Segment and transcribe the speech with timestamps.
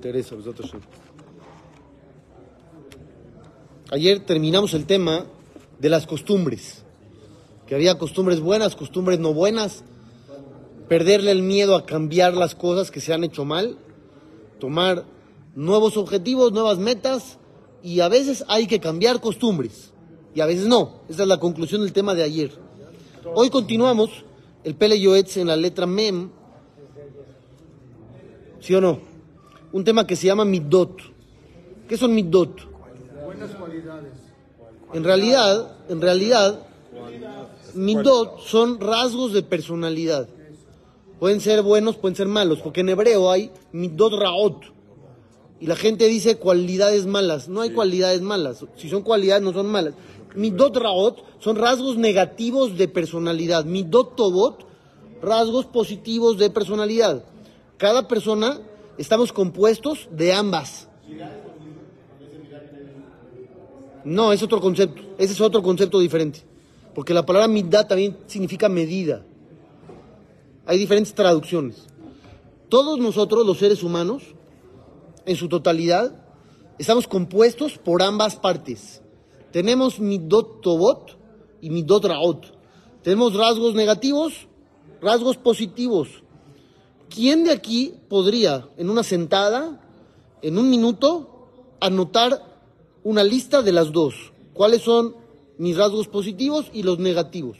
[0.00, 0.80] Teresa, Besat Hashem.
[3.90, 5.26] Ayer terminamos el tema
[5.78, 6.82] de las costumbres.
[7.66, 9.84] Que había costumbres buenas, costumbres no buenas.
[10.88, 13.76] Perderle el miedo a cambiar las cosas que se han hecho mal.
[14.60, 15.04] Tomar
[15.54, 17.38] nuevos objetivos, nuevas metas.
[17.86, 19.92] Y a veces hay que cambiar costumbres.
[20.34, 21.02] Y a veces no.
[21.08, 22.50] Esa es la conclusión del tema de ayer.
[23.32, 24.10] Hoy continuamos
[24.64, 26.30] el Pele Yoetz en la letra Mem.
[28.58, 28.98] ¿Sí o no?
[29.72, 30.96] Un tema que se llama Middot.
[31.88, 32.58] ¿Qué son Middot?
[33.24, 34.14] Buenas cualidades.
[34.92, 36.66] En realidad, en realidad,
[37.74, 40.28] Middot son rasgos de personalidad.
[41.20, 44.75] Pueden ser buenos, pueden ser malos, porque en hebreo hay Middot Raot.
[45.60, 47.48] Y la gente dice cualidades malas.
[47.48, 48.64] No hay cualidades malas.
[48.76, 49.94] Si son cualidades, no son malas.
[50.34, 53.64] Middot Raot son rasgos negativos de personalidad.
[53.64, 54.66] Middot Tobot,
[55.22, 57.24] rasgos positivos de personalidad.
[57.78, 58.60] Cada persona
[58.98, 60.88] estamos compuestos de ambas.
[64.04, 65.02] No, es otro concepto.
[65.18, 66.40] Ese es otro concepto diferente.
[66.94, 69.24] Porque la palabra midah también significa medida.
[70.64, 71.86] Hay diferentes traducciones.
[72.68, 74.22] Todos nosotros, los seres humanos,
[75.26, 76.24] en su totalidad,
[76.78, 79.02] estamos compuestos por ambas partes.
[79.52, 81.18] Tenemos midot tobot
[81.60, 82.46] y midot raot.
[83.02, 84.46] Tenemos rasgos negativos,
[85.00, 86.08] rasgos positivos.
[87.08, 89.80] ¿Quién de aquí podría, en una sentada,
[90.42, 91.48] en un minuto,
[91.80, 92.42] anotar
[93.04, 94.32] una lista de las dos?
[94.54, 95.16] ¿Cuáles son
[95.58, 97.58] mis rasgos positivos y los negativos?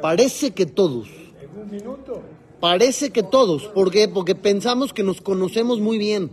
[0.00, 1.08] Parece que todos.
[1.40, 2.22] En un minuto.
[2.60, 3.64] Parece que todos.
[3.64, 4.08] ¿Por qué?
[4.08, 6.30] Porque pensamos que nos conocemos muy bien.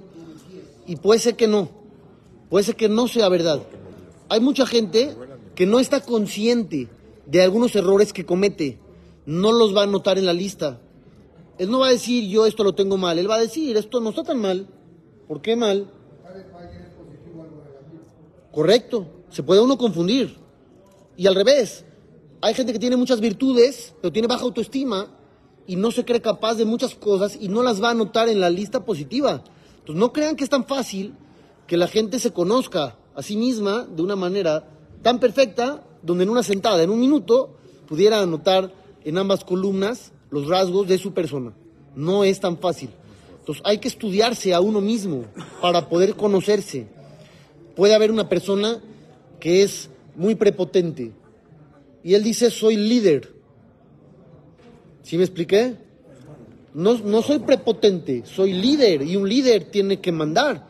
[0.85, 1.69] Y puede ser que no.
[2.49, 3.61] Puede ser que no sea verdad.
[4.29, 5.15] Hay mucha gente
[5.55, 6.87] que no está consciente
[7.25, 8.79] de algunos errores que comete.
[9.25, 10.79] No los va a anotar en la lista.
[11.57, 13.19] Él no va a decir yo esto lo tengo mal.
[13.19, 14.67] Él va a decir esto no está tan mal.
[15.27, 15.91] ¿Por qué mal?
[18.51, 19.07] Correcto.
[19.29, 20.35] Se puede uno confundir.
[21.17, 21.85] Y al revés.
[22.41, 25.20] Hay gente que tiene muchas virtudes, pero tiene baja autoestima
[25.71, 28.41] y no se cree capaz de muchas cosas y no las va a anotar en
[28.41, 29.41] la lista positiva.
[29.79, 31.13] Entonces no crean que es tan fácil
[31.65, 34.67] que la gente se conozca a sí misma de una manera
[35.01, 37.55] tan perfecta, donde en una sentada, en un minuto,
[37.87, 38.73] pudiera anotar
[39.05, 41.53] en ambas columnas los rasgos de su persona.
[41.95, 42.89] No es tan fácil.
[43.39, 45.23] Entonces hay que estudiarse a uno mismo
[45.61, 46.89] para poder conocerse.
[47.77, 48.81] Puede haber una persona
[49.39, 51.13] que es muy prepotente
[52.03, 53.40] y él dice soy líder.
[55.03, 55.75] ¿Sí me expliqué?
[56.73, 60.67] No, no soy prepotente, soy líder y un líder tiene que mandar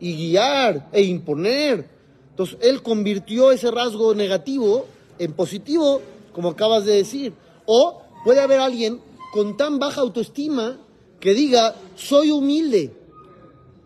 [0.00, 1.88] y guiar e imponer.
[2.30, 4.86] Entonces él convirtió ese rasgo negativo
[5.18, 6.00] en positivo,
[6.32, 7.34] como acabas de decir.
[7.66, 9.00] O puede haber alguien
[9.32, 10.80] con tan baja autoestima
[11.20, 13.02] que diga soy humilde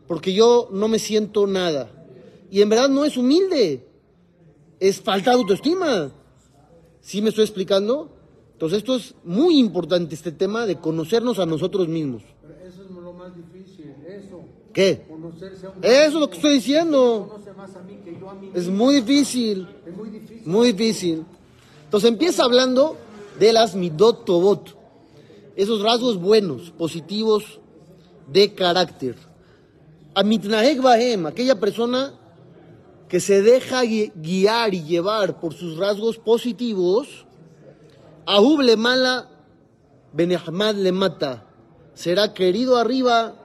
[0.06, 1.90] porque yo no me siento nada.
[2.50, 3.86] Y en verdad no es humilde,
[4.78, 6.12] es falta de autoestima.
[7.00, 8.15] ¿Sí me estoy explicando?
[8.56, 12.22] Entonces esto es muy importante, este tema de conocernos a nosotros mismos.
[12.40, 13.92] Pero eso es lo más difícil.
[14.08, 14.40] Eso.
[14.72, 15.04] ¿Qué?
[15.08, 17.28] Conocerse a uno Eso es lo que estoy diciendo.
[17.30, 20.42] Conoce más a mí que yo a mí Es muy difícil, Es muy difícil.
[20.46, 21.24] muy difícil.
[21.84, 22.96] Entonces empieza hablando
[23.38, 24.74] de las midot tobot,
[25.54, 27.60] esos rasgos buenos, positivos
[28.32, 29.16] de carácter.
[30.14, 32.14] Amitnahek bahem, aquella persona
[33.08, 37.25] que se deja gui- guiar y llevar por sus rasgos positivos,
[38.26, 39.28] Ahub le mala,
[40.12, 41.46] Benehmad le mata,
[41.94, 43.36] será querido arriba,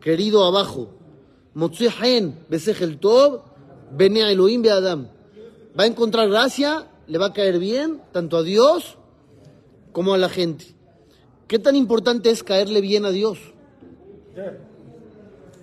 [0.00, 0.88] querido abajo.
[1.52, 3.42] Motzehen, Besejel Tov,
[3.92, 5.08] Bene Elohim Adam.
[5.78, 8.96] Va a encontrar gracia, le va a caer bien, tanto a Dios
[9.92, 10.74] como a la gente.
[11.46, 13.38] ¿Qué tan importante es caerle bien a Dios?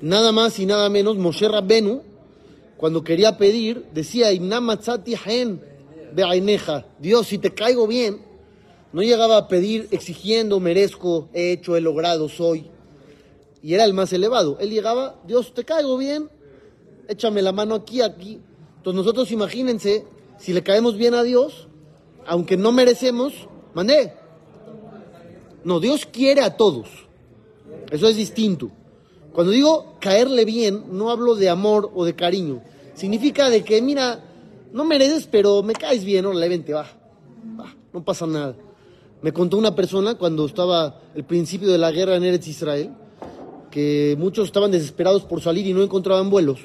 [0.01, 2.03] Nada más y nada menos, Moshe Rabbenu,
[2.77, 4.27] cuando quería pedir, decía.
[6.99, 8.26] Dios, si te caigo bien,
[8.97, 12.71] no llegaba a pedir exigiendo, merezco, he hecho, he logrado, soy.
[13.61, 14.57] Y era el más elevado.
[14.59, 16.31] Él llegaba, Dios, te caigo bien,
[17.07, 18.41] échame la mano aquí, aquí.
[18.77, 20.03] Entonces nosotros imagínense,
[20.39, 21.67] si le caemos bien a Dios,
[22.25, 24.13] aunque no merecemos, mandé.
[25.63, 26.87] No, Dios quiere a todos.
[27.91, 28.71] Eso es distinto.
[29.31, 32.63] Cuando digo caerle bien, no hablo de amor o de cariño.
[32.95, 34.23] Significa de que, mira,
[34.73, 36.87] no mereces, pero me caes bien, órale, vente, va.
[37.59, 38.55] Va, no pasa nada.
[39.21, 42.91] Me contó una persona cuando estaba el principio de la guerra en Eretz Israel,
[43.71, 46.59] que muchos estaban desesperados por salir y no encontraban vuelos.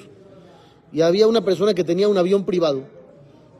[0.93, 2.82] y había una persona que tenía un avión privado.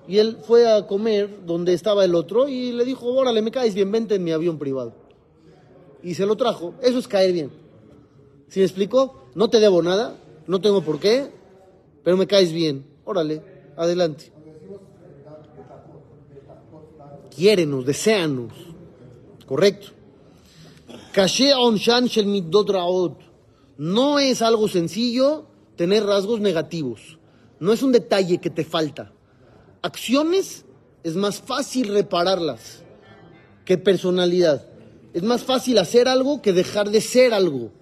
[0.06, 3.75] Y él fue a comer donde estaba el otro y le dijo, órale, me caes
[3.75, 4.93] bien, vente en mi avión privado.
[6.03, 6.75] Y se lo trajo.
[6.83, 7.50] Eso es caer bien.
[8.49, 9.29] ¿Sí me explico?
[9.35, 10.17] No te debo nada,
[10.47, 11.31] no tengo por qué,
[12.05, 12.85] pero me caes bien.
[13.06, 13.41] Órale,
[13.77, 14.31] adelante.
[17.35, 18.72] Quiérenos, deséanos.
[19.52, 19.88] Correcto.
[23.76, 25.44] No es algo sencillo
[25.76, 27.19] tener rasgos negativos.
[27.60, 29.12] No es un detalle que te falta.
[29.82, 30.64] Acciones
[31.04, 32.82] es más fácil repararlas
[33.66, 34.66] que personalidad.
[35.12, 37.72] Es más fácil hacer algo que dejar de ser algo.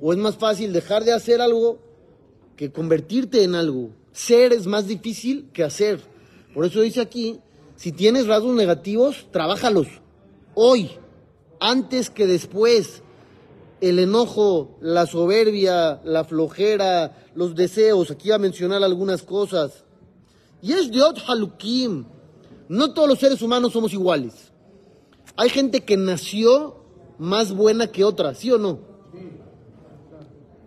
[0.00, 1.80] O es más fácil dejar de hacer algo
[2.54, 3.90] que convertirte en algo.
[4.12, 6.00] Ser es más difícil que hacer.
[6.54, 7.40] Por eso dice aquí,
[7.74, 9.88] si tienes rasgos negativos, trabájalos.
[10.54, 10.90] Hoy,
[11.60, 13.02] antes que después.
[13.80, 18.10] El enojo, la soberbia, la flojera, los deseos.
[18.10, 19.84] Aquí va a mencionar algunas cosas.
[20.60, 22.04] Y es de halukim.
[22.68, 24.52] No todos los seres humanos somos iguales.
[25.36, 26.76] Hay gente que nació
[27.18, 28.80] más buena que otra, ¿sí o no?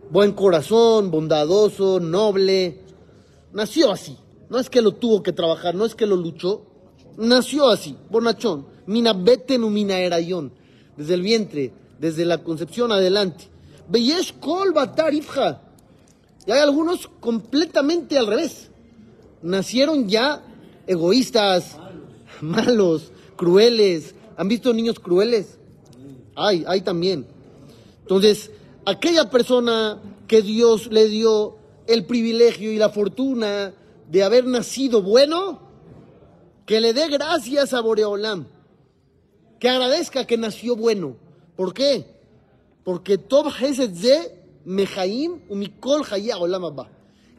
[0.10, 2.82] Buen corazón, bondadoso, noble.
[3.54, 4.18] Nació así.
[4.50, 6.66] No es que lo tuvo que trabajar, no es que lo luchó.
[7.18, 8.66] Nació así, bonachón.
[8.86, 10.54] Mina beten mina erayón.
[11.02, 13.46] Desde el vientre, desde la concepción adelante.
[13.90, 15.60] Beyesh kol batar ifja.
[16.46, 18.70] Y hay algunos completamente al revés.
[19.42, 20.44] Nacieron ya
[20.86, 21.78] egoístas,
[22.42, 24.14] malos, crueles.
[24.38, 25.58] ¿Han visto niños crueles?
[26.36, 27.26] Hay, hay también.
[28.04, 28.52] Entonces,
[28.86, 31.56] aquella persona que Dios le dio
[31.88, 33.74] el privilegio y la fortuna
[34.08, 35.60] de haber nacido bueno,
[36.68, 38.46] que le dé gracias a Boreolam,
[39.62, 41.18] que agradezca que nació bueno.
[41.56, 42.08] ¿Por qué?
[42.84, 43.46] Porque Tob
[44.66, 46.02] Mehaim Umikol.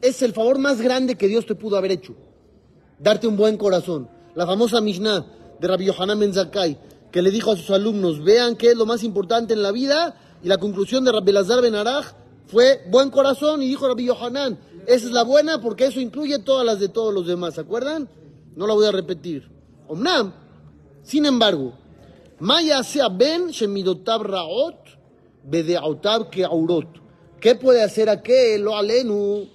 [0.00, 2.14] Es el favor más grande que Dios te pudo haber hecho.
[3.00, 4.08] Darte un buen corazón.
[4.36, 5.26] La famosa Mishnah
[5.58, 6.78] de Rabbi Yohanan Ben Zakkai,
[7.10, 10.14] que le dijo a sus alumnos, vean qué es lo más importante en la vida,
[10.44, 12.12] y la conclusión de Rabbi Lazar Ben Araj
[12.46, 16.64] fue buen corazón, y dijo Rabbi Yohanan, esa es la buena porque eso incluye todas
[16.64, 18.08] las de todos los demás, ¿se acuerdan?
[18.54, 19.50] No la voy a repetir.
[19.88, 20.32] Omnam,
[21.02, 21.81] sin embargo,
[27.40, 29.48] ¿Qué puede hacer aquel, lo alenu,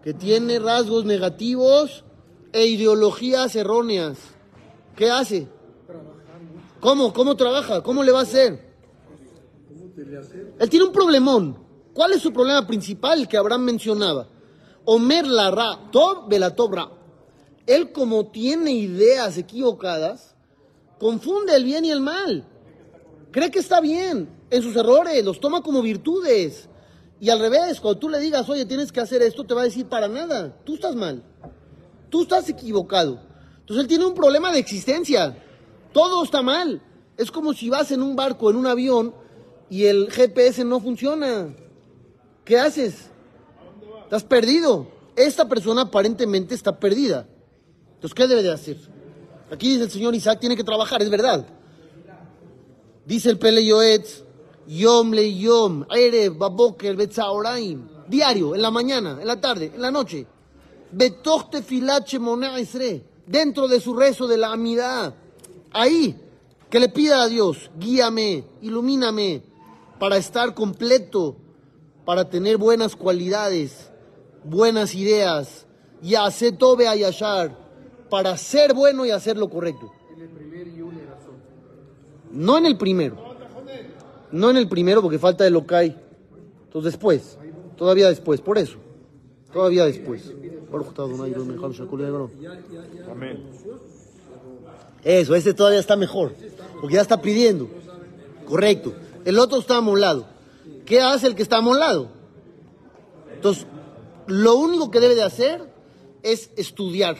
[0.00, 2.04] que tiene rasgos negativos
[2.52, 4.18] e ideologías erróneas?
[4.94, 5.48] ¿Qué hace?
[6.78, 7.12] ¿Cómo?
[7.12, 7.82] ¿Cómo trabaja?
[7.82, 8.64] ¿Cómo le va a hacer?
[10.60, 11.58] Él tiene un problemón.
[11.92, 14.28] ¿Cuál es su problema principal que Abraham mencionaba?
[14.84, 16.32] Omer la ra, tob.
[17.66, 20.33] Él como tiene ideas equivocadas,
[20.98, 22.46] confunde el bien y el mal.
[23.30, 26.68] Cree que está bien en sus errores, los toma como virtudes.
[27.20, 29.64] Y al revés, cuando tú le digas, oye, tienes que hacer esto, te va a
[29.64, 30.56] decir para nada.
[30.64, 31.22] Tú estás mal.
[32.10, 33.20] Tú estás equivocado.
[33.60, 35.36] Entonces él tiene un problema de existencia.
[35.92, 36.82] Todo está mal.
[37.16, 39.14] Es como si vas en un barco, en un avión,
[39.70, 41.54] y el GPS no funciona.
[42.44, 43.10] ¿Qué haces?
[44.02, 44.88] Estás perdido.
[45.16, 47.26] Esta persona aparentemente está perdida.
[47.94, 48.76] Entonces, ¿qué debe de hacer?
[49.54, 51.46] Aquí dice el señor Isaac, tiene que trabajar, es verdad.
[53.06, 54.24] Dice el Pele Yoetz,
[54.66, 59.92] Yom le Yom, Erev, Baboker, Betzaoraim, diario, en la mañana, en la tarde, en la
[59.92, 60.26] noche.
[60.90, 65.14] Betoch tefilat shemona esre, dentro de su rezo de la amidad.
[65.70, 66.16] Ahí,
[66.68, 69.44] que le pida a Dios, guíame, ilumíname,
[70.00, 71.36] para estar completo,
[72.04, 73.92] para tener buenas cualidades,
[74.42, 75.64] buenas ideas,
[76.02, 76.28] y a
[76.96, 77.63] yashar,
[78.14, 79.92] para ser bueno y hacer lo correcto.
[82.30, 83.16] No en el primero.
[84.30, 85.96] No en el primero porque falta el Okai.
[86.66, 87.36] Entonces después.
[87.76, 88.40] Todavía después.
[88.40, 88.76] Por eso.
[89.52, 90.32] Todavía después.
[93.10, 93.50] Amén.
[95.02, 96.34] Eso, este todavía está mejor.
[96.80, 97.68] Porque ya está pidiendo.
[98.46, 98.94] Correcto.
[99.24, 100.24] El otro está amolado.
[100.86, 102.10] ¿Qué hace el que está amolado?
[103.34, 103.66] Entonces,
[104.28, 105.68] lo único que debe de hacer
[106.22, 107.16] es estudiar,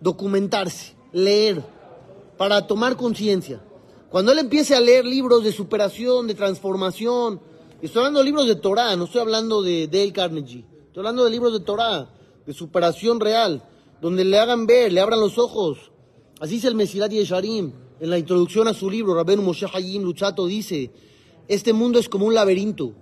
[0.00, 1.62] documentarse, leer,
[2.36, 3.60] para tomar conciencia.
[4.10, 7.40] Cuando él empiece a leer libros de superación, de transformación,
[7.82, 11.30] estoy hablando de libros de Torah, no estoy hablando de Dale Carnegie, estoy hablando de
[11.30, 12.10] libros de Torah,
[12.46, 13.62] de superación real,
[14.00, 15.92] donde le hagan ver, le abran los ojos.
[16.40, 20.46] Así dice el Mesilat Yesharim, en la introducción a su libro, Rabenu Moshe Hayim Luchato
[20.46, 20.90] dice,
[21.46, 22.94] este mundo es como un laberinto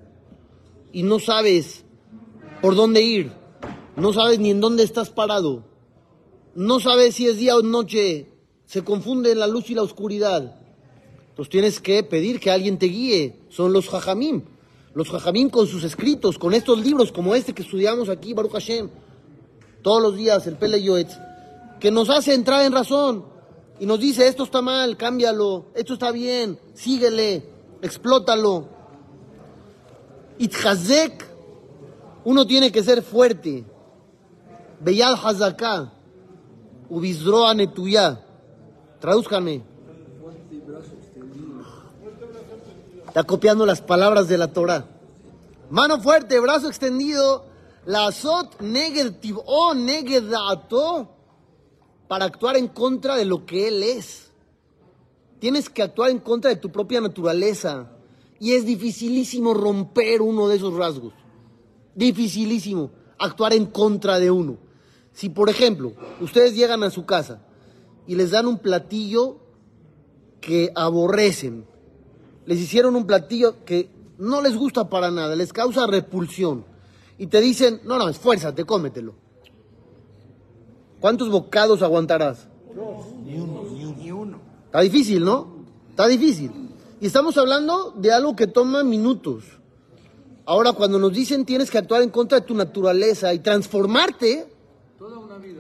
[0.93, 1.85] y no sabes
[2.61, 3.33] por dónde ir,
[3.97, 5.65] no sabes ni en dónde estás parado,
[6.59, 8.27] no sabes si es día o noche,
[8.67, 10.57] se confunde la luz y la oscuridad.
[11.29, 14.43] Entonces tienes que pedir que alguien te guíe, son los jajamim,
[14.93, 18.91] los jajamim con sus escritos, con estos libros como este que estudiamos aquí, Baruch Hashem,
[19.83, 21.17] todos los días, el Pele Yoetz,
[21.79, 23.25] que nos hace entrar en razón
[23.79, 27.45] y nos dice, esto está mal, cámbialo, esto está bien, síguele,
[27.83, 28.67] explótalo.
[30.39, 31.25] Itchazek,
[32.25, 33.65] uno tiene que ser fuerte.
[34.81, 35.93] Beyad Hazaká,
[36.91, 38.25] Ubizroa Netuya.
[39.01, 39.63] Tradúzcame.
[43.07, 44.87] Está copiando las palabras de la Torah.
[45.71, 47.47] Mano fuerte, brazo extendido.
[47.87, 51.09] La azot negativ o negedato
[52.07, 54.31] para actuar en contra de lo que él es.
[55.39, 57.91] Tienes que actuar en contra de tu propia naturaleza.
[58.41, 61.13] Y es dificilísimo romper uno de esos rasgos.
[61.95, 64.68] Dificilísimo actuar en contra de uno.
[65.19, 67.41] Si, por ejemplo, ustedes llegan a su casa
[68.07, 69.39] y les dan un platillo
[70.41, 71.65] que aborrecen,
[72.47, 76.65] les hicieron un platillo que no les gusta para nada, les causa repulsión,
[77.19, 79.17] y te dicen, no, no, esfuérzate, cómetelo.
[81.01, 82.47] ¿Cuántos bocados aguantarás?
[83.25, 83.65] Ni uno,
[83.99, 84.39] ni uno.
[84.67, 85.65] Está difícil, ¿no?
[85.91, 86.53] Está difícil.
[87.01, 89.43] Y estamos hablando de algo que toma minutos.
[90.47, 94.57] Ahora, cuando nos dicen tienes que actuar en contra de tu naturaleza y transformarte.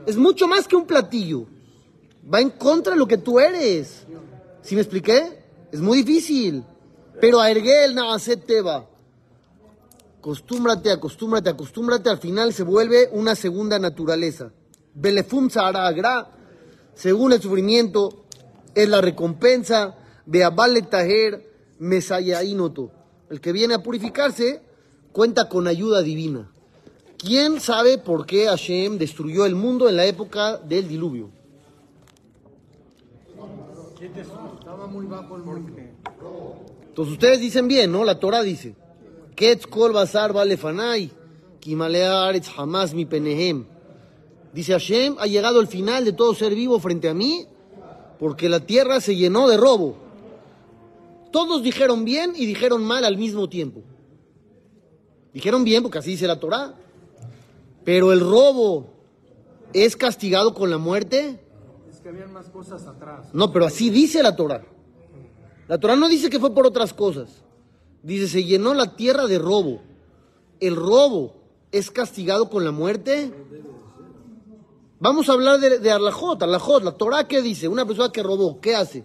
[0.09, 1.45] Es mucho más que un platillo.
[2.33, 4.07] Va en contra de lo que tú eres.
[4.63, 5.45] ¿Sí me expliqué?
[5.71, 6.65] Es muy difícil.
[7.21, 8.89] Pero a Ergel Naaset Teba.
[10.19, 12.09] Acostúmbrate, acostúmbrate, acostúmbrate.
[12.09, 14.51] Al final se vuelve una segunda naturaleza.
[14.95, 16.31] Belefum Sahara
[16.95, 18.25] Según el sufrimiento,
[18.75, 19.95] es la recompensa.
[20.25, 22.93] Beabale Taher Mesayainoto.
[23.29, 24.63] El que viene a purificarse
[25.13, 26.51] cuenta con ayuda divina.
[27.19, 31.31] ¿Quién sabe por qué Hashem destruyó el mundo en la época del diluvio?
[34.01, 35.73] Estaba muy bajo el mundo.
[36.87, 38.05] Entonces ustedes dicen bien, ¿no?
[38.05, 38.77] La Torah dice,
[39.35, 41.11] Ketz kol basar balefanai,
[41.59, 43.67] kimalea aretz hamas mi penehem.
[44.53, 47.47] Dice Hashem, ha llegado el final de todo ser vivo frente a mí,
[48.21, 49.97] porque la tierra se llenó de robo.
[51.33, 53.83] Todos dijeron bien y dijeron mal al mismo tiempo.
[55.35, 56.75] Dijeron bien porque así dice la Torah.
[57.89, 58.91] Pero el robo
[59.73, 61.41] es castigado con la muerte.
[61.91, 63.29] Es que habían más cosas atrás.
[63.33, 64.63] No, pero así dice la Torah.
[65.69, 67.43] La Torah no dice que fue por otras cosas.
[68.03, 69.81] Dice, se llenó la tierra de robo.
[70.61, 71.37] ¿El robo
[71.73, 73.33] es castigado con la muerte?
[75.01, 76.43] Vamos a hablar de, de Arlajot.
[76.43, 77.69] Arlajot, la Torah, ¿qué dice?
[77.69, 79.03] Una persona que robó, ¿qué hace?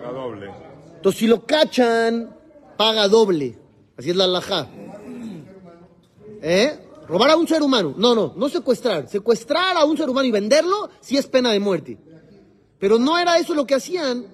[0.00, 0.52] La doble.
[0.94, 2.32] Entonces, si lo cachan,
[2.76, 3.58] paga doble.
[3.96, 4.68] Así es la alajá.
[6.40, 6.84] ¿Eh?
[7.08, 7.94] Robar a un ser humano.
[7.96, 9.08] No, no, no secuestrar.
[9.08, 11.98] Secuestrar a un ser humano y venderlo sí es pena de muerte.
[12.78, 14.26] Pero no era eso lo que hacían.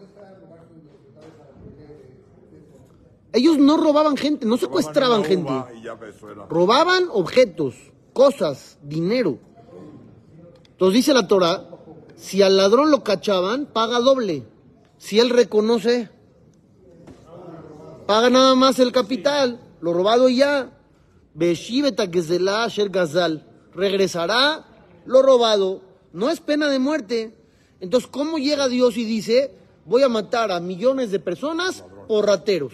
[3.32, 5.52] Ellos no robaban gente, no secuestraban gente.
[6.48, 7.74] Robaban objetos,
[8.12, 9.38] cosas, dinero.
[10.70, 11.68] Entonces dice la Torah,
[12.16, 14.46] si al ladrón lo cachaban, paga doble.
[14.98, 16.10] Si él reconoce,
[18.06, 20.70] paga nada más el capital, lo robado y ya.
[21.34, 23.44] Beshiveta Gezelá Asher Gazal.
[23.74, 24.64] Regresará
[25.04, 25.82] lo robado.
[26.12, 27.34] No es pena de muerte.
[27.80, 29.52] Entonces, ¿cómo llega Dios y dice,
[29.84, 32.72] voy a matar a millones de personas por rateros?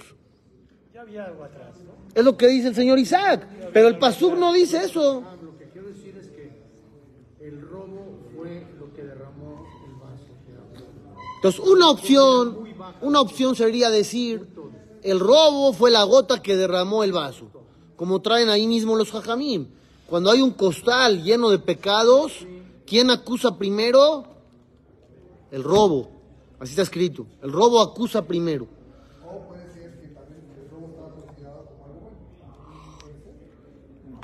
[0.93, 1.90] Ya había algo atrás, ¿no?
[2.14, 3.47] Es lo que dice el señor Isaac.
[3.73, 5.25] Pero el Pasuk no dice eso.
[5.26, 6.52] Ah, lo que quiero decir es que
[7.40, 10.33] el robo fue lo que derramó el vaso.
[11.37, 12.69] Entonces, una opción,
[13.00, 14.47] una opción sería decir,
[15.02, 17.50] el robo fue la gota que derramó el vaso.
[18.00, 19.66] Como traen ahí mismo los jajamim.
[20.07, 22.33] Cuando hay un costal lleno de pecados,
[22.87, 24.25] ¿quién acusa primero?
[25.50, 26.09] El robo.
[26.59, 27.26] Así está escrito.
[27.42, 28.66] El robo acusa primero.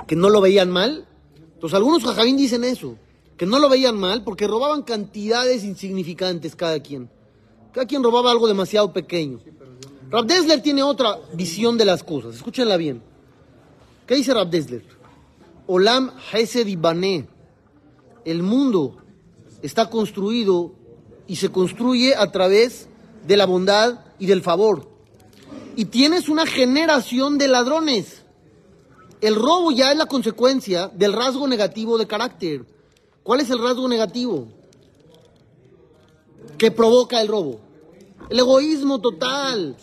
[0.07, 1.07] Que no lo veían mal.
[1.53, 2.95] Entonces algunos jajamín dicen eso.
[3.37, 7.11] Que no lo veían mal porque robaban cantidades insignificantes cada quien.
[7.73, 9.39] Cada quien robaba algo demasiado pequeño.
[10.09, 12.33] Rab Dessler tiene otra visión de las cosas.
[12.33, 13.15] Escúchenla bien.
[14.07, 14.83] ¿Qué dice Rab Dessler?
[15.67, 17.27] Olam Hesed Ibané.
[18.23, 18.95] El mundo
[19.61, 20.71] está construido
[21.27, 22.87] y se construye a través
[23.27, 24.89] de la bondad y del favor.
[25.75, 28.23] Y tienes una generación de ladrones.
[29.19, 32.65] El robo ya es la consecuencia del rasgo negativo de carácter.
[33.23, 34.47] ¿Cuál es el rasgo negativo
[36.57, 37.59] que provoca el robo?
[38.29, 39.75] El egoísmo total,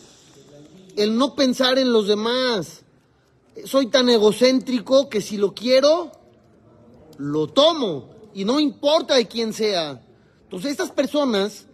[0.96, 2.83] el no pensar en los demás.
[3.64, 6.10] Soy tan egocéntrico que si lo quiero,
[7.18, 10.02] lo tomo y no importa de quién sea.
[10.42, 11.66] Entonces estas personas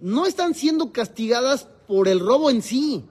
[0.00, 3.04] no están siendo castigadas por el robo en sí.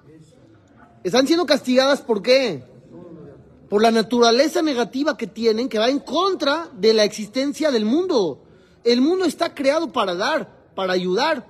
[1.04, 2.64] Están siendo castigadas por qué?
[3.72, 8.44] por la naturaleza negativa que tienen, que va en contra de la existencia del mundo.
[8.84, 11.48] El mundo está creado para dar, para ayudar,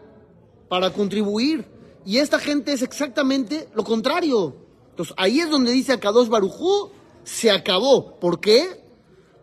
[0.70, 1.66] para contribuir.
[2.06, 4.56] Y esta gente es exactamente lo contrario.
[5.18, 6.92] Ahí es donde dice Akadosh Barujú,
[7.24, 8.20] se acabó.
[8.20, 8.84] ¿Por qué?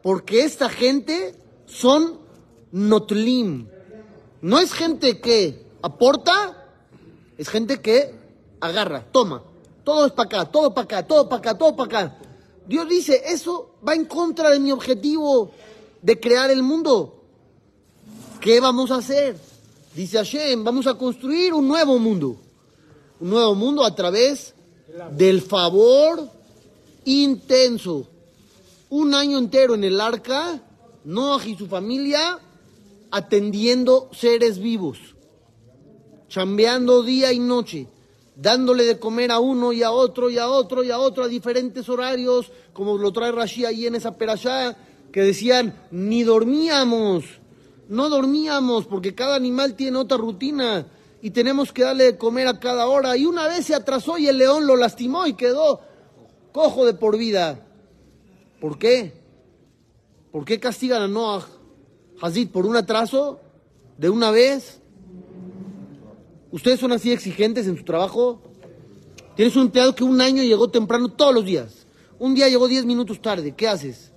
[0.03, 1.35] Porque esta gente
[1.67, 2.19] son
[2.73, 3.69] notlim.
[4.41, 6.69] No es gente que aporta,
[7.37, 8.15] es gente que
[8.61, 9.43] agarra, toma.
[9.85, 12.19] Todo es para acá, todo para acá, todo para acá, todo para acá.
[12.67, 15.51] Dios dice, eso va en contra de mi objetivo
[16.03, 17.23] de crear el mundo.
[18.41, 19.37] ¿Qué vamos a hacer?
[19.95, 22.37] Dice Hashem, vamos a construir un nuevo mundo.
[23.21, 24.55] Un nuevo mundo a través
[25.13, 26.31] del favor
[27.05, 28.07] intenso.
[28.91, 30.61] Un año entero en el arca,
[31.05, 32.39] Noah y su familia
[33.11, 34.99] atendiendo seres vivos,
[36.29, 37.87] chambeando día y noche,
[38.37, 41.29] dándole de comer a uno y a otro y a otro y a otro a
[41.29, 44.77] diferentes horarios, como lo trae Rashi ahí en esa perashá,
[45.13, 47.25] que decían, ni dormíamos,
[47.89, 50.87] no dormíamos, porque cada animal tiene otra rutina
[51.21, 53.17] y tenemos que darle de comer a cada hora.
[53.17, 55.81] Y una vez se atrasó y el león lo lastimó y quedó
[56.53, 57.67] cojo de por vida.
[58.61, 59.13] ¿Por qué?
[60.31, 61.47] ¿Por qué castigan a Noah?
[62.21, 63.41] Hazid, por un atraso
[63.97, 64.81] de una vez.
[66.51, 68.43] ¿Ustedes son así exigentes en su trabajo?
[69.37, 71.87] Tienes un empleado que un año llegó temprano todos los días.
[72.19, 73.55] Un día llegó 10 minutos tarde.
[73.55, 74.13] ¿Qué haces?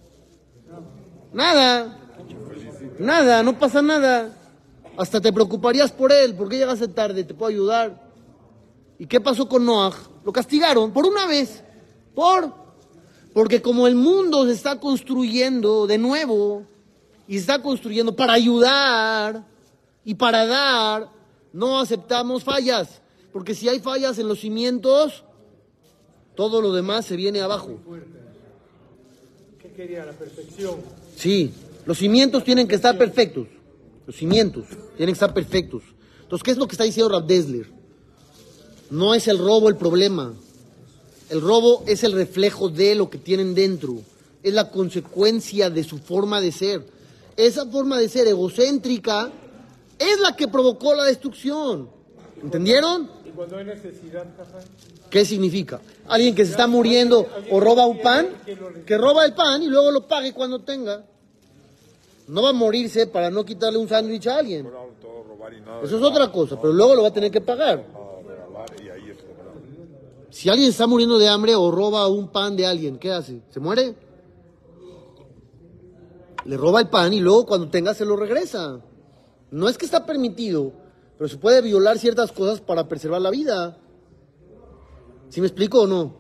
[1.34, 2.00] Nada.
[2.98, 4.36] Nada, no pasa nada.
[4.98, 6.36] Hasta te preocuparías por él.
[6.36, 7.24] ¿Por qué llegaste tarde?
[7.24, 8.12] ¿Te puedo ayudar?
[9.00, 9.94] ¿Y qué pasó con Noah?
[10.24, 11.64] Lo castigaron por una vez.
[12.14, 12.54] Por.
[13.34, 16.66] Porque como el mundo se está construyendo de nuevo,
[17.32, 19.46] y se está construyendo para ayudar
[20.04, 21.08] y para dar,
[21.54, 25.24] no aceptamos fallas, porque si hay fallas en los cimientos,
[26.36, 27.80] todo lo demás se viene abajo.
[29.62, 30.04] ¿Qué quería?
[30.04, 30.76] La perfección.
[31.16, 31.54] Sí,
[31.86, 33.48] los cimientos tienen que estar perfectos.
[34.06, 34.66] Los cimientos
[34.98, 35.84] tienen que estar perfectos.
[36.24, 37.68] Entonces, ¿qué es lo que está diciendo Rab Desler?
[38.90, 40.34] No es el robo el problema.
[41.30, 43.96] El robo es el reflejo de lo que tienen dentro.
[44.44, 46.86] Es la consecuencia de su forma de ser.
[47.38, 49.32] Esa forma de ser egocéntrica
[49.98, 51.90] es la que provocó la destrucción.
[52.42, 53.10] ¿Entendieron?
[53.26, 54.26] Y cuando hay necesidad,
[55.10, 55.82] ¿Qué significa?
[56.08, 58.28] Alguien que se está muriendo o roba un pan,
[58.86, 61.06] que roba el pan y luego lo pague cuando tenga.
[62.32, 64.66] No va a morirse para no quitarle un sándwich a alguien.
[65.84, 67.86] Eso es otra cosa, pero luego lo va a tener que pagar.
[67.94, 68.66] Ah.
[70.30, 73.42] Si alguien está muriendo de hambre o roba un pan de alguien, ¿qué hace?
[73.50, 73.96] ¿Se muere?
[76.46, 78.80] Le roba el pan y luego cuando tenga se lo regresa.
[79.50, 80.72] No es que está permitido,
[81.18, 83.78] pero se puede violar ciertas cosas para preservar la vida.
[85.28, 86.16] ¿Sí me explico o no?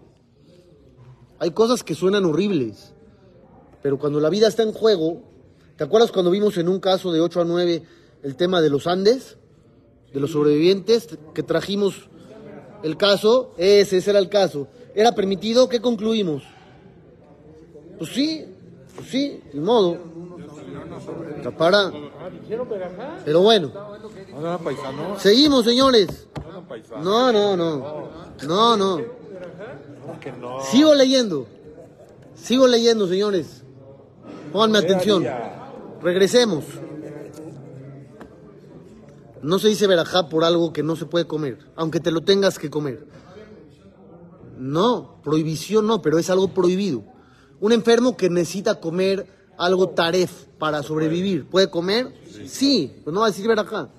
[1.40, 2.94] Hay cosas que suenan horribles,
[3.82, 5.31] pero cuando la vida está en juego,
[5.82, 7.82] ¿te acuerdas cuando vimos en un caso de 8 a 9
[8.22, 9.38] el tema de los Andes?
[10.14, 12.08] De los sobrevivientes que trajimos
[12.84, 14.68] el caso, ese, ese era el caso.
[14.94, 15.68] ¿Era permitido?
[15.70, 16.44] ¿Qué concluimos?
[17.98, 18.46] Pues sí,
[18.96, 19.98] pues sí, de modo.
[21.58, 21.92] Para.
[23.26, 23.72] Pero bueno,
[25.18, 26.28] seguimos, señores.
[27.02, 27.32] ¿No?
[27.32, 28.08] No, no, no.
[28.48, 29.02] No, no.
[30.04, 30.62] ¿Cómo que no?
[30.62, 31.48] Sigo leyendo.
[32.36, 33.64] Sigo leyendo, señores.
[34.54, 35.26] Pónganme atención.
[36.04, 36.66] Regresemos.
[39.42, 42.60] No se dice verajá por algo que no se puede comer, aunque te lo tengas
[42.60, 43.08] que comer.
[44.58, 47.04] No, prohibición no, pero es algo prohibido.
[47.60, 52.14] Un enfermo que necesita comer algo taref para sobrevivir, ¿puede comer?
[52.46, 53.90] Sí, pero no va a decir verajá.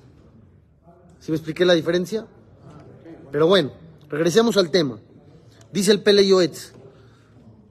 [1.18, 2.26] ¿Sí me expliqué la diferencia?
[3.30, 3.72] Pero bueno,
[4.08, 5.00] regresemos al tema.
[5.72, 6.72] Dice el Pele Yoetz,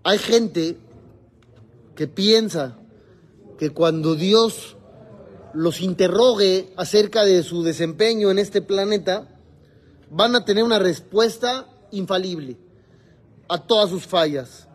[0.04, 0.78] hay gente
[1.96, 2.78] que piensa
[3.62, 4.76] que cuando Dios
[5.54, 9.28] los interrogue acerca de su desempeño en este planeta,
[10.10, 12.58] van a tener una respuesta infalible
[13.48, 14.68] a todas sus fallas.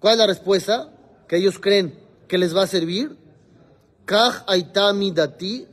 [0.00, 0.92] ¿Cuál es la respuesta?
[1.28, 3.16] Que ellos creen que les va a servir.
[4.04, 5.66] Kaj aitami dati,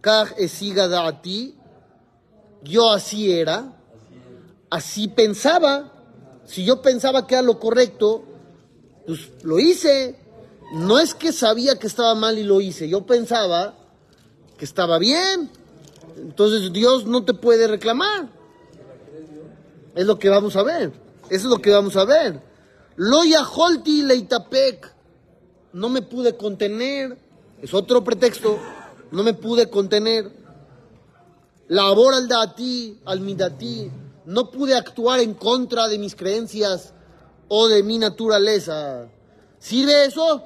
[0.00, 1.54] kaj esiga dati.
[2.64, 3.78] Yo así era,
[4.70, 5.92] así pensaba.
[6.46, 8.24] Si yo pensaba que era lo correcto,
[9.06, 10.25] pues lo hice.
[10.72, 13.74] No es que sabía que estaba mal y lo hice, yo pensaba
[14.58, 15.50] que estaba bien.
[16.16, 18.28] Entonces Dios no te puede reclamar.
[19.94, 20.92] Es lo que vamos a ver.
[21.30, 22.40] Eso es lo que vamos a ver.
[22.96, 24.92] Loya holti leitapek.
[25.72, 27.18] No me pude contener.
[27.62, 28.58] Es otro pretexto.
[29.10, 30.30] No me pude contener.
[31.68, 33.90] Labor al dati, al midati.
[34.24, 36.92] No pude actuar en contra de mis creencias
[37.48, 39.08] o de mi naturaleza.
[39.58, 40.42] ¿Sirve eso?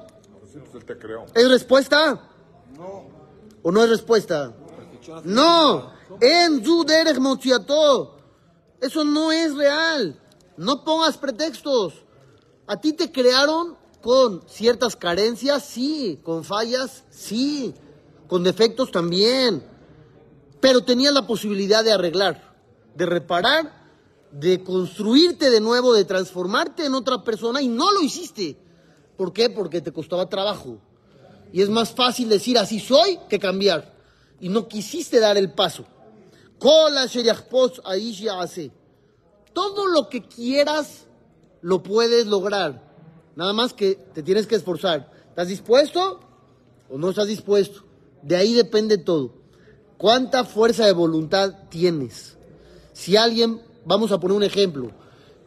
[0.51, 1.25] Sí, pues él te creó.
[1.33, 2.29] ¿Es respuesta?
[2.77, 3.05] No.
[3.63, 4.53] ¿O no es respuesta?
[5.23, 5.93] No.
[6.19, 8.17] En su derech motziato.
[8.81, 10.19] Eso no es real.
[10.57, 12.03] No pongas pretextos.
[12.67, 16.19] A ti te crearon con ciertas carencias, sí.
[16.23, 17.73] Con fallas, sí.
[18.27, 19.63] Con defectos también.
[20.59, 22.55] Pero tenías la posibilidad de arreglar,
[22.95, 23.81] de reparar,
[24.31, 28.57] de construirte de nuevo, de transformarte en otra persona y no lo hiciste.
[29.21, 29.51] ¿Por qué?
[29.51, 30.79] Porque te costaba trabajo.
[31.53, 33.93] Y es más fácil decir así soy que cambiar.
[34.39, 35.85] Y no quisiste dar el paso.
[39.53, 41.05] Todo lo que quieras
[41.61, 42.81] lo puedes lograr.
[43.35, 45.11] Nada más que te tienes que esforzar.
[45.29, 46.19] ¿Estás dispuesto
[46.89, 47.83] o no estás dispuesto?
[48.23, 49.35] De ahí depende todo.
[49.99, 52.37] ¿Cuánta fuerza de voluntad tienes?
[52.91, 54.89] Si alguien, vamos a poner un ejemplo,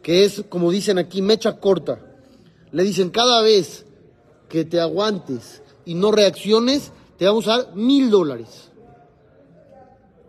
[0.01, 2.13] que es como dicen aquí, mecha corta.
[2.75, 3.85] Le dicen cada vez
[4.49, 8.69] que te aguantes y no reacciones, te vamos a dar mil dólares.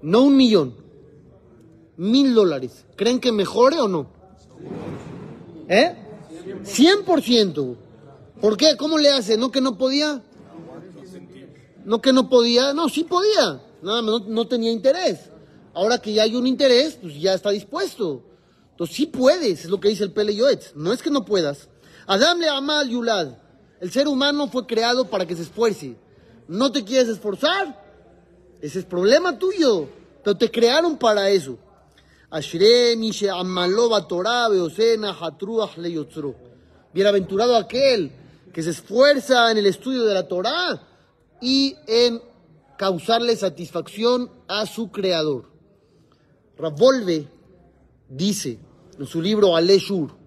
[0.01, 0.77] No un millón.
[1.97, 2.85] Mil dólares.
[2.95, 4.07] ¿Creen que mejore o no?
[5.67, 5.97] ¿Eh?
[6.63, 7.77] 100%.
[8.41, 8.77] ¿Por qué?
[8.77, 9.37] ¿Cómo le hace?
[9.37, 10.23] ¿No que no podía?
[11.85, 12.73] No que no podía.
[12.75, 13.61] No, sí podía.
[13.83, 15.31] Nada más no, tenía interés.
[15.75, 18.23] Ahora que ya hay un interés, pues ya está dispuesto.
[18.71, 20.33] Entonces sí puedes, es lo que dice el Pele.
[20.77, 21.69] No es que no puedas.
[22.07, 23.37] Adam le ama Yulad.
[23.81, 25.97] El ser humano fue creado para que se esfuerce.
[26.49, 27.85] ¿No te quieres esforzar?
[28.61, 29.89] Ese es problema tuyo.
[30.23, 31.59] Pero te crearon para eso.
[36.93, 38.13] Bienaventurado aquel
[38.53, 40.83] que se esfuerza en el estudio de la Torah
[41.41, 42.23] y en
[42.79, 45.51] causarle satisfacción a su creador.
[46.57, 47.29] Ravolve
[48.09, 48.59] dice
[48.99, 50.26] en su libro Aleshur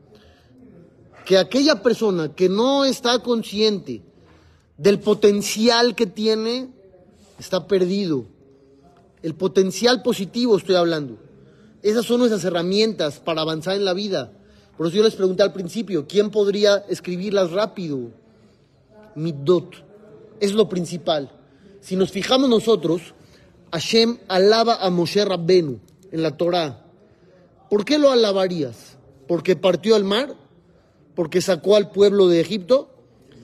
[1.29, 4.01] que aquella persona que no está consciente
[4.79, 6.69] del potencial que tiene
[7.37, 8.25] está perdido.
[9.21, 11.19] El potencial positivo estoy hablando.
[11.83, 14.31] Esas son nuestras herramientas para avanzar en la vida.
[14.75, 18.09] Por eso yo les pregunté al principio, ¿quién podría escribirlas rápido?
[19.13, 19.85] Midot.
[20.39, 21.31] Es lo principal.
[21.79, 23.13] Si nos fijamos nosotros,
[23.71, 25.79] Hashem alaba a Moshe Rabbenu
[26.11, 26.87] en la Torá.
[27.69, 28.97] ¿Por qué lo alabarías?
[29.27, 30.48] ¿Porque partió al mar?
[31.19, 32.87] ¿Porque sacó al pueblo de Egipto?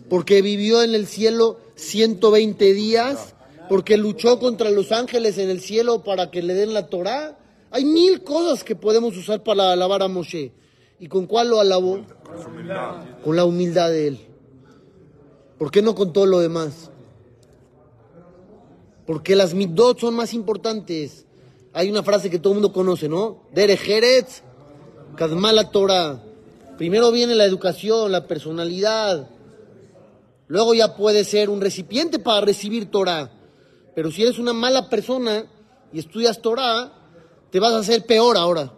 [0.10, 3.36] ¿Porque vivió en el cielo 120 días?
[3.68, 7.38] ¿Porque luchó contra los ángeles en el cielo para que le den la Torá?
[7.72, 10.54] Hay mil cosas que podemos usar para alabar a Moshe.
[11.02, 12.00] ¿Y con cuál lo alabó?
[13.26, 14.20] Con la humildad de él.
[15.58, 16.90] ¿Por qué no con todo lo demás?
[19.06, 21.26] Porque las midot son más importantes.
[21.74, 23.42] Hay una frase que todo el mundo conoce, ¿no?
[23.52, 24.44] Derejeretz,
[25.18, 26.25] Kadmala Torah.
[26.78, 29.30] Primero viene la educación, la personalidad.
[30.48, 33.32] Luego ya puede ser un recipiente para recibir Torah.
[33.96, 35.46] Pero si eres una mala persona
[35.94, 36.92] y estudias Torah,
[37.50, 38.74] te vas a hacer peor ahora.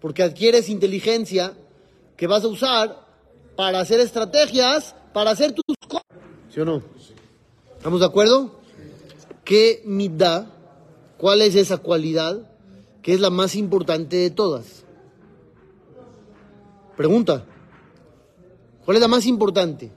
[0.00, 1.54] Porque adquieres inteligencia
[2.16, 3.06] que vas a usar
[3.56, 6.06] para hacer estrategias, para hacer tus cosas.
[6.52, 6.82] ¿Sí o no?
[7.76, 8.60] ¿Estamos de acuerdo?
[9.44, 10.50] ¿Qué midá?
[11.18, 12.50] ¿Cuál es esa cualidad
[13.00, 14.81] que es la más importante de todas?
[17.02, 17.44] Pregunta.
[18.84, 19.90] ¿Cuál es la más importante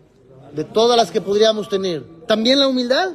[0.56, 2.04] de todas las que podríamos tener?
[2.26, 3.12] ¿También la humildad?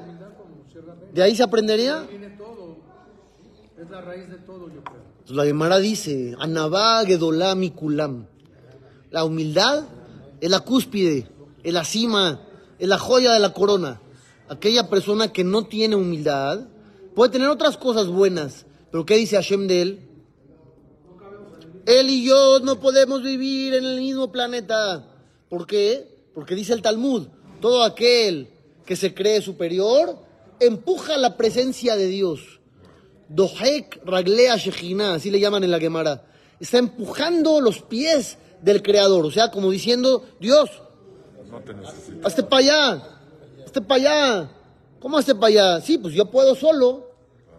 [1.13, 2.07] ¿De ahí se aprendería?
[3.77, 5.01] Es la raíz de todo, yo creo.
[5.35, 7.03] La Gemara dice, Anabá
[7.57, 8.27] Mikulam.
[9.11, 9.87] La humildad
[10.41, 11.27] es la cúspide,
[11.65, 12.43] es la cima,
[12.79, 14.01] es la joya de la corona.
[14.49, 16.69] Aquella persona que no tiene humildad
[17.17, 20.10] puede tener otras cosas buenas, pero ¿qué dice Hashem de él?
[21.91, 25.05] Él y yo no podemos vivir en el mismo planeta.
[25.49, 26.07] ¿Por qué?
[26.33, 27.27] Porque dice el Talmud,
[27.61, 28.49] todo aquel
[28.87, 30.17] que se cree superior
[30.61, 32.61] empuja la presencia de Dios.
[33.29, 36.23] Dohek raglea shejina, así le llaman en la Gemara.
[36.61, 40.71] Está empujando los pies del Creador, o sea, como diciendo, Dios,
[42.23, 43.03] hazte para allá,
[43.67, 44.51] hazte para allá.
[45.01, 45.81] ¿Cómo hazte para allá?
[45.81, 47.11] Sí, pues yo puedo solo,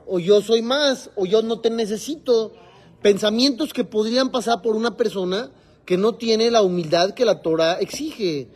[0.07, 2.53] o yo soy más, o yo no te necesito.
[3.01, 5.51] Pensamientos que podrían pasar por una persona
[5.85, 8.47] que no tiene la humildad que la Torah exige.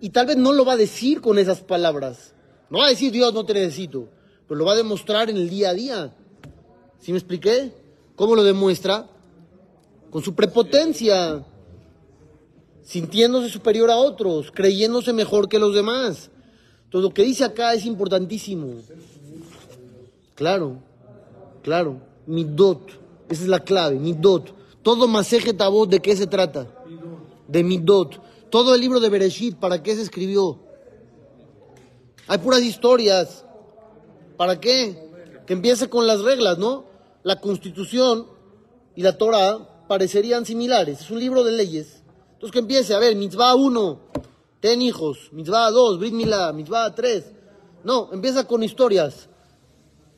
[0.00, 2.34] Y tal vez no lo va a decir con esas palabras.
[2.70, 4.08] No va a decir Dios no te necesito,
[4.48, 6.14] pero lo va a demostrar en el día a día.
[7.00, 7.72] ¿Sí me expliqué?
[8.16, 9.08] ¿Cómo lo demuestra?
[10.10, 11.44] Con su prepotencia,
[12.82, 16.30] sintiéndose superior a otros, creyéndose mejor que los demás.
[16.90, 18.74] Todo lo que dice acá es importantísimo.
[20.34, 20.78] Claro,
[21.62, 22.00] claro.
[22.26, 23.01] Midot,
[23.32, 24.54] esa es la clave, midot.
[24.82, 26.68] Todo maseje tabot, ¿de qué se trata?
[27.52, 28.20] de Midot.
[28.50, 30.58] Todo el libro de Bereshit, ¿para qué se escribió?
[32.26, 33.44] Hay puras historias.
[34.36, 35.10] ¿Para qué?
[35.46, 36.86] Que empiece con las reglas, ¿no?
[37.22, 38.26] La Constitución
[38.96, 41.02] y la Torah parecerían similares.
[41.02, 42.02] Es un libro de leyes.
[42.34, 44.00] Entonces que empiece, a ver, mitzvah 1,
[44.60, 47.32] ten hijos, mitzvah 2, brit milá, mitzvah 3.
[47.84, 49.28] No, empieza con historias.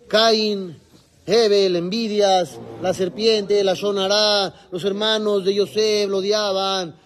[0.08, 0.78] Caín,
[1.26, 6.96] Hebel, envidias, la serpiente, la Shonará, los hermanos de Yosef lo odiaban.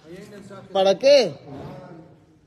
[0.73, 1.35] ¿Para qué?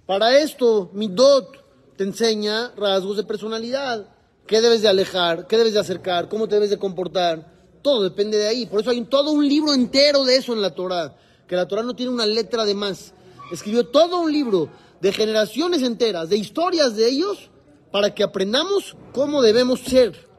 [0.05, 4.05] Para esto, Midot te enseña rasgos de personalidad.
[4.45, 5.47] ¿Qué debes de alejar?
[5.47, 6.27] ¿Qué debes de acercar?
[6.27, 7.49] ¿Cómo te debes de comportar?
[7.81, 8.65] Todo depende de ahí.
[8.65, 11.15] Por eso hay un- todo un libro entero de eso en la Torah.
[11.47, 13.13] Que la Torah no tiene una letra de más.
[13.51, 17.49] Escribió todo un libro de generaciones enteras, de historias de ellos,
[17.91, 20.29] para que aprendamos cómo debemos ser.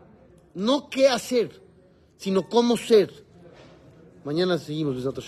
[0.54, 1.62] No qué hacer,
[2.16, 3.24] sino cómo ser.
[4.24, 5.18] Mañana seguimos, Besat.